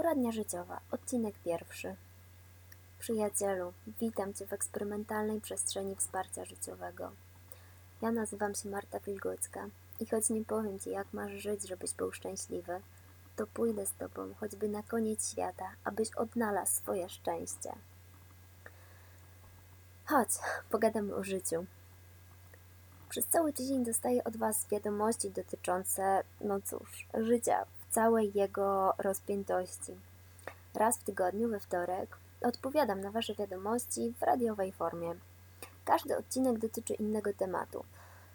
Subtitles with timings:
[0.00, 1.96] Poradnia życiowa, odcinek pierwszy.
[2.98, 7.10] Przyjacielu, witam Cię w eksperymentalnej przestrzeni wsparcia życiowego.
[8.02, 9.66] Ja nazywam się Marta Wilgocka
[10.00, 12.80] i choć nie powiem Ci, jak masz żyć, żebyś był szczęśliwy,
[13.36, 17.72] to pójdę z Tobą choćby na koniec świata, abyś odnalazł swoje szczęście.
[20.04, 20.30] Chodź,
[20.70, 21.64] pogadamy o życiu.
[23.08, 29.92] Przez cały tydzień dostaję od Was wiadomości dotyczące, no cóż, życia całej jego rozpiętości.
[30.74, 35.14] Raz w tygodniu, we wtorek, odpowiadam na Wasze wiadomości w radiowej formie.
[35.84, 37.84] Każdy odcinek dotyczy innego tematu.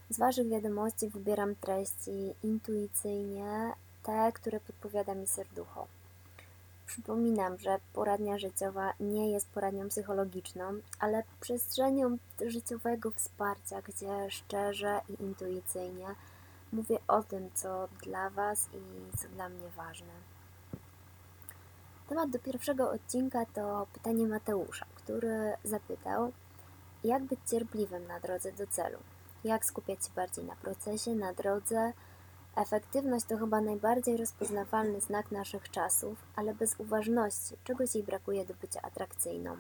[0.09, 5.87] Z Waszych wiadomości wybieram treści intuicyjnie, te, które podpowiada mi serducho.
[6.85, 10.63] Przypominam, że poradnia życiowa nie jest poradnią psychologiczną,
[10.99, 16.07] ale przestrzenią życiowego wsparcia, gdzie szczerze i intuicyjnie
[16.75, 20.13] mówię o tym, co dla Was i co dla mnie ważne.
[22.09, 26.31] Temat do pierwszego odcinka to pytanie Mateusza, który zapytał,
[27.03, 28.97] jak być cierpliwym na drodze do celu,
[29.43, 31.93] jak skupiać się bardziej na procesie, na drodze,
[32.55, 38.53] Efektywność to chyba najbardziej rozpoznawalny znak naszych czasów, ale bez uważności czegoś jej brakuje do
[38.53, 39.57] bycia atrakcyjną.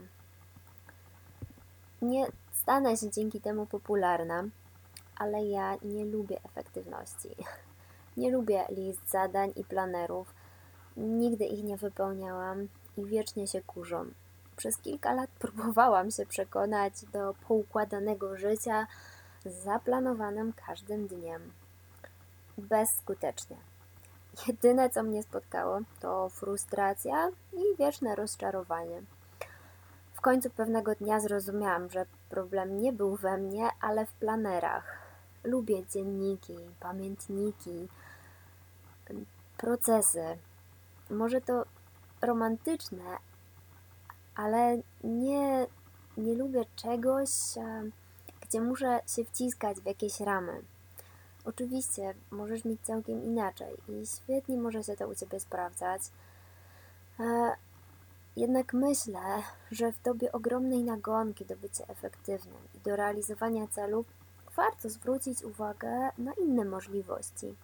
[2.01, 4.43] Nie stanę się dzięki temu popularna,
[5.15, 7.29] ale ja nie lubię efektywności.
[8.17, 10.33] Nie lubię list zadań i planerów.
[10.97, 14.05] Nigdy ich nie wypełniałam i wiecznie się kurzą.
[14.55, 18.87] Przez kilka lat próbowałam się przekonać do poukładanego życia
[19.45, 21.51] z zaplanowanym każdym dniem
[22.57, 23.57] bezskutecznie.
[24.47, 29.01] Jedyne, co mnie spotkało, to frustracja i wieczne rozczarowanie.
[30.13, 35.04] W końcu pewnego dnia zrozumiałam, że problem nie był we mnie, ale w planerach.
[35.45, 37.87] Lubię dzienniki, pamiętniki,
[39.57, 40.37] procesy.
[41.09, 41.65] Może to
[42.21, 43.17] romantyczne,
[44.35, 45.67] ale nie,
[46.17, 47.29] nie lubię czegoś,
[48.41, 50.61] gdzie muszę się wciskać w jakieś ramy.
[51.45, 56.01] Oczywiście możesz mieć całkiem inaczej i świetnie może się to u Ciebie sprawdzać.
[57.19, 57.55] E,
[58.35, 64.05] jednak myślę, że w dobie ogromnej nagonki do bycia efektywnym i do realizowania celów
[64.55, 67.55] warto zwrócić uwagę na inne możliwości.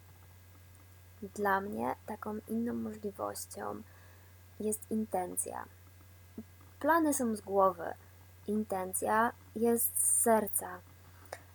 [1.36, 3.82] Dla mnie taką inną możliwością
[4.60, 5.66] jest intencja.
[6.80, 7.94] Plany są z głowy,
[8.48, 10.80] intencja jest z serca.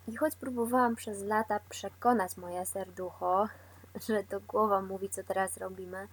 [0.08, 3.48] I choć próbowałam przez lata przekonać moje serducho,
[4.08, 6.08] że to głowa mówi, co teraz robimy,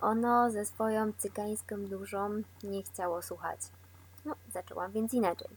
[0.00, 3.60] ono ze swoją cygańską duszą nie chciało słuchać.
[4.24, 5.48] No, zaczęłam więc inaczej.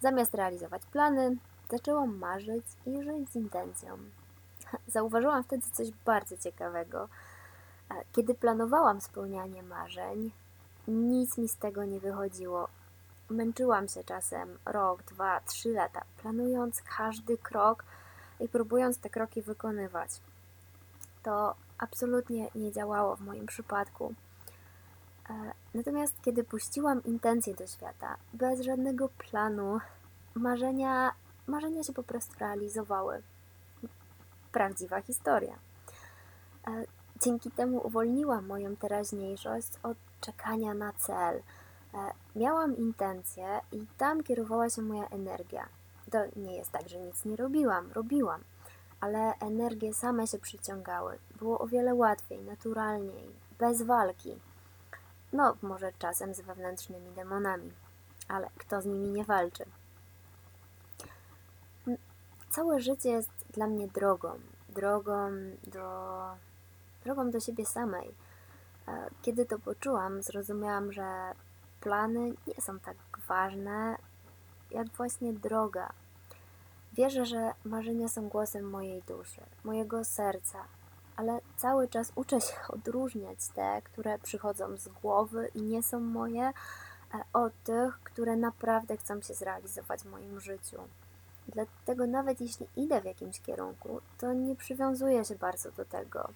[0.00, 1.36] Zamiast realizować plany,
[1.70, 3.98] zaczęłam marzyć i żyć z intencją.
[4.86, 7.08] Zauważyłam wtedy coś bardzo ciekawego.
[8.12, 10.30] Kiedy planowałam spełnianie marzeń,
[10.88, 12.68] nic mi z tego nie wychodziło.
[13.30, 17.84] Męczyłam się czasem rok, dwa, trzy lata, planując każdy krok
[18.40, 20.10] i próbując te kroki wykonywać.
[21.22, 24.14] To absolutnie nie działało w moim przypadku.
[25.30, 25.34] E,
[25.74, 29.78] natomiast kiedy puściłam intencje do świata, bez żadnego planu,
[30.34, 31.12] marzenia,
[31.48, 33.22] marzenia się po prostu realizowały.
[34.52, 35.58] Prawdziwa historia.
[36.66, 36.84] E,
[37.20, 41.42] dzięki temu uwolniłam moją teraźniejszość od czekania na cel,
[41.94, 45.68] E, miałam intencje i tam kierowała się moja energia.
[46.10, 48.44] To nie jest tak, że nic nie robiłam, robiłam,
[49.00, 51.18] ale energie same się przyciągały.
[51.38, 54.38] Było o wiele łatwiej, naturalniej, bez walki.
[55.32, 57.72] No, może czasem z wewnętrznymi demonami,
[58.28, 59.64] ale kto z nimi nie walczy?
[62.58, 64.30] Całe życie jest dla mnie drogą,
[64.68, 65.30] drogą
[65.66, 66.18] do,
[67.04, 68.14] drogą do siebie samej.
[68.88, 71.32] E, kiedy to poczułam, zrozumiałam, że
[71.80, 72.96] plany nie są tak
[73.28, 73.96] ważne,
[74.70, 75.92] jak właśnie droga.
[76.92, 80.64] Wierzę, że marzenia są głosem mojej duszy, mojego serca,
[81.16, 86.46] ale cały czas uczę się odróżniać te, które przychodzą z głowy i nie są moje,
[86.46, 86.52] e,
[87.32, 90.78] od tych, które naprawdę chcą się zrealizować w moim życiu.
[91.48, 96.28] Dlatego nawet jeśli idę w jakimś kierunku, to nie przywiązuję się bardzo do tego.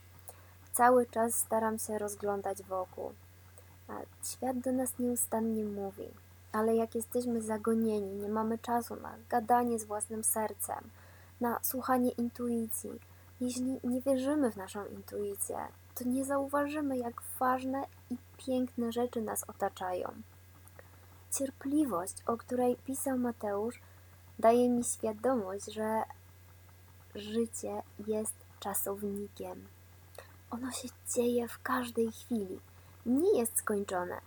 [0.73, 3.13] Cały czas staram się rozglądać wokół.
[4.25, 6.09] Świat do nas nieustannie mówi,
[6.53, 10.91] ale jak jesteśmy zagonieni, nie mamy czasu na gadanie z własnym sercem,
[11.41, 13.01] na słuchanie intuicji,
[13.41, 15.59] jeśli nie wierzymy w naszą intuicję,
[15.95, 20.13] to nie zauważymy, jak ważne i piękne rzeczy nas otaczają.
[21.31, 23.81] Cierpliwość, o której pisał Mateusz,
[24.39, 26.03] daje mi świadomość, że
[27.15, 29.67] życie jest czasownikiem.
[30.51, 32.61] Ono się dzieje w każdej chwili
[33.07, 34.21] nie jest skończone.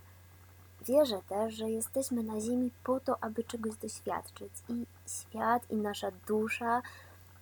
[0.86, 6.10] Wierzę też, że jesteśmy na Ziemi po to, aby czegoś doświadczyć i świat i nasza
[6.26, 6.82] dusza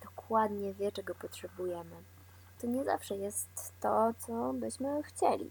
[0.02, 1.96] dokładnie wie, czego potrzebujemy.
[2.60, 5.50] To nie zawsze jest to, co byśmy chcieli,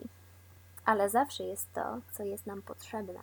[0.85, 3.19] ale zawsze jest to, co jest nam potrzebne.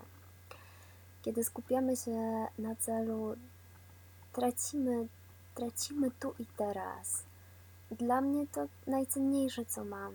[1.22, 3.36] Kiedy skupiamy się na celu,
[4.32, 5.09] tracimy,
[5.55, 7.25] tracimy tu i teraz.
[7.91, 10.12] Dla mnie to najcenniejsze, co mam.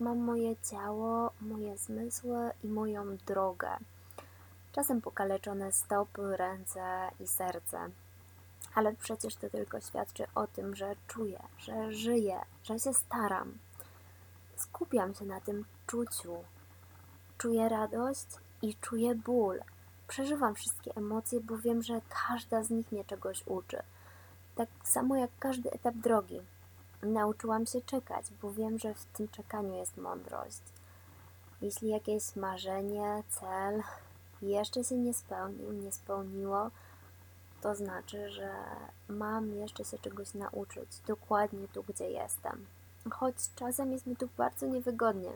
[0.00, 3.68] Mam moje ciało, moje zmysły i moją drogę.
[4.72, 7.78] Czasem pokaleczone stopy, ręce i serce.
[8.74, 13.58] Ale przecież to tylko świadczy o tym, że czuję, że żyję, że się staram.
[14.56, 16.44] Skupiam się na tym czuciu.
[17.38, 18.26] Czuję radość
[18.62, 19.60] i czuję ból.
[20.08, 23.82] Przeżywam wszystkie emocje, bo wiem, że każda z nich mnie czegoś uczy.
[24.54, 26.40] Tak samo jak każdy etap drogi.
[27.02, 30.62] Nauczyłam się czekać, bo wiem, że w tym czekaniu jest mądrość.
[31.62, 33.82] Jeśli jakieś marzenie, cel
[34.42, 36.70] jeszcze się nie spełnił, nie spełniło,
[37.60, 38.52] to znaczy, że
[39.08, 42.66] mam jeszcze się czegoś nauczyć, dokładnie tu, gdzie jestem.
[43.10, 45.30] Choć czasem jest mi tu bardzo niewygodnie.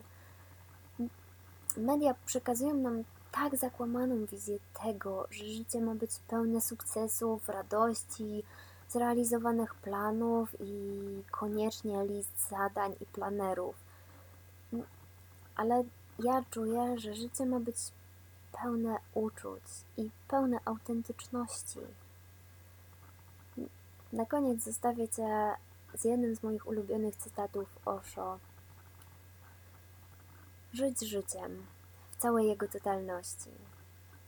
[1.76, 8.42] Media przekazują nam tak zakłamaną wizję tego, że życie ma być pełne sukcesów, radości,
[8.88, 13.74] zrealizowanych planów i koniecznie list zadań i planerów.
[15.56, 15.84] Ale
[16.18, 17.76] ja czuję, że życie ma być
[18.62, 19.62] pełne uczuć
[19.96, 21.80] i pełne autentyczności.
[24.12, 25.54] Na koniec zostawię Cię
[25.94, 28.38] z jednym z moich ulubionych cytatów Osho.
[30.72, 31.66] Żyć życiem
[32.22, 33.50] całej jego totalności.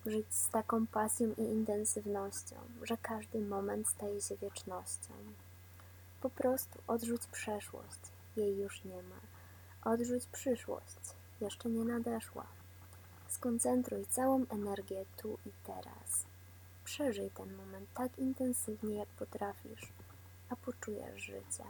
[0.07, 5.15] Żyć z taką pasją i intensywnością, że każdy moment staje się wiecznością.
[6.21, 8.01] Po prostu odrzuć przeszłość,
[8.37, 9.21] jej już nie ma.
[9.93, 11.01] Odrzuć przyszłość,
[11.41, 12.47] jeszcze nie nadeszła.
[13.29, 16.25] Skoncentruj całą energię tu i teraz.
[16.85, 19.93] Przeżyj ten moment tak intensywnie, jak potrafisz,
[20.51, 21.65] a poczujesz życie.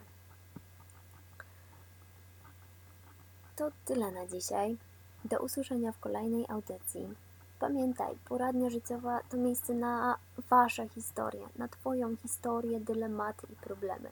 [3.57, 4.77] To tyle na dzisiaj.
[5.25, 7.09] Do usłyszenia w kolejnej audycji.
[7.59, 10.17] Pamiętaj, poradnia życiowa to miejsce na
[10.51, 14.11] Wasze historie, na Twoją historię, dylematy i problemy.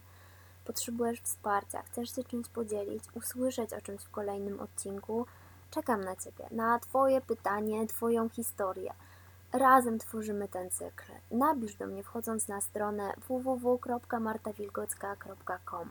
[0.65, 5.27] Potrzebujesz wsparcia, chcesz się czymś podzielić, usłyszeć o czymś w kolejnym odcinku.
[5.71, 8.93] Czekam na Ciebie, na Twoje pytanie, Twoją historię.
[9.53, 11.13] Razem tworzymy ten cykl.
[11.31, 15.89] Napisz do mnie wchodząc na stronę www.martawilgocka.com.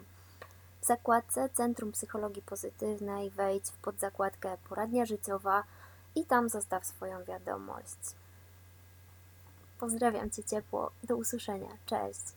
[0.81, 5.63] W zakładce Centrum Psychologii Pozytywnej wejdź w podzakładkę Poradnia Życiowa
[6.15, 7.97] i tam zostaw swoją wiadomość.
[9.79, 10.91] Pozdrawiam Cię ciepło.
[11.03, 11.69] Do usłyszenia.
[11.85, 12.21] Cześć.